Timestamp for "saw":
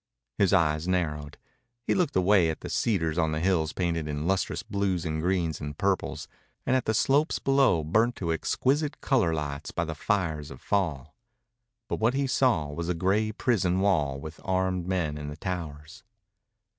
12.25-12.69